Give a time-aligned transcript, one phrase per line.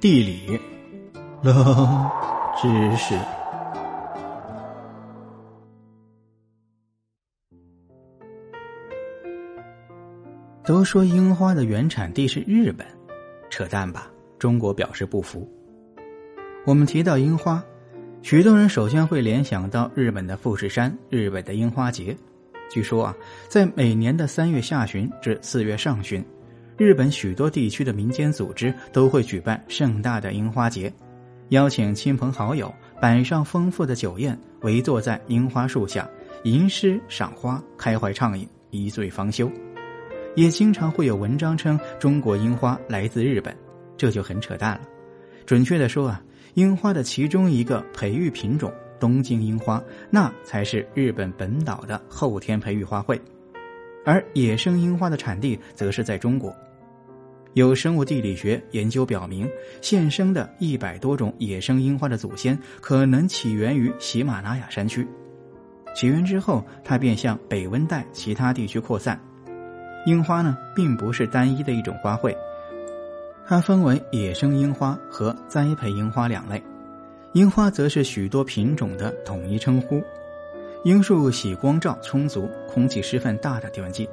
[0.00, 0.58] 地理，
[1.42, 1.54] 冷
[2.56, 3.14] 知识。
[10.64, 12.86] 都说樱花的原产地是日本，
[13.50, 14.10] 扯淡吧？
[14.38, 15.46] 中国表示不服。
[16.64, 17.62] 我们提到樱花，
[18.22, 22.16] 许多人首先会联想到日本的富士山、日本的樱花节。
[22.70, 23.14] 据说啊，
[23.50, 26.24] 在每年的三月下旬至四月上旬。
[26.80, 30.90] 日本许多地区的民间组织都会举办盛大的樱花节，
[31.50, 36.08] 邀请亲朋好友，摆上丰富的酒宴，围坐在樱花树下，
[36.42, 39.46] 吟诗赏花，开怀畅饮，一醉方休。
[40.34, 43.54] 也经常会有文章称中国樱花来自日本，
[43.98, 44.80] 这就很扯淡了。
[45.44, 46.22] 准确的说啊，
[46.54, 53.20] 樱花的其中一个培育品种东京樱花，那才是日本本岛的后天培育花卉，
[54.02, 56.50] 而野生樱花的产地则是在中国。
[57.54, 59.50] 有生物地理学研究表明，
[59.80, 65.06] 现生的一百多种野生樱花的祖先可能起源于喜马拉雅山区。
[65.96, 69.20] 起源之后，它便向北温带其他地区扩散。
[70.06, 72.34] 樱花呢，并不是单一的一种花卉，
[73.44, 76.62] 它分为野生樱花和栽培樱花两类。
[77.32, 80.00] 樱花则是许多品种的统一称呼。
[80.84, 84.08] 樱树喜光照充足、空气湿分大的环境。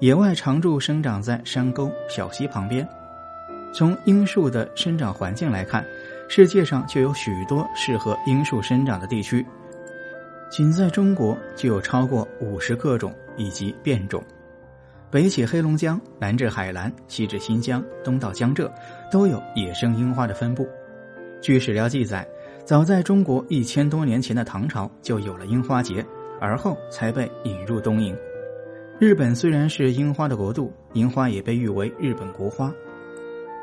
[0.00, 2.86] 野外常驻生长在山沟、小溪旁边。
[3.72, 5.84] 从樱树的生长环境来看，
[6.28, 9.44] 世界上就有许多适合樱树生长的地区。
[10.50, 14.22] 仅在中国就有超过五十个种以及变种。
[15.10, 18.70] 北起黑龙江，南至海南，西至新疆，东到江浙，
[19.10, 20.68] 都有野生樱花的分布。
[21.40, 22.26] 据史料记载，
[22.64, 26.04] 早在中国一千多年前的唐朝就有了樱花节，
[26.40, 28.16] 而后才被引入东瀛。
[29.00, 32.72] 日本虽然是樱花的国度，樱花也被誉为日本国花，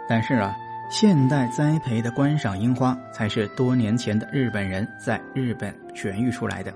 [0.08, 0.54] 但是啊，
[0.90, 6.73] 现代栽培的观赏樱花才是多年前的日本人在日本选育出来的。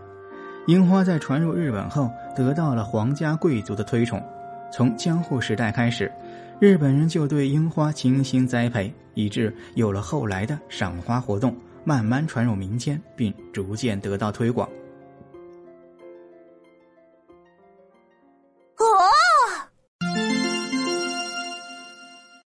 [0.67, 4.23] 樱花在传入日本后，得到了皇家贵族的推崇。
[4.71, 6.09] 从江户时代开始，
[6.57, 11.53] 日本人就对樱花精心栽培，以致有了后来的赏花活动，
[11.83, 14.67] 慢慢传入民间，并逐渐得到推广。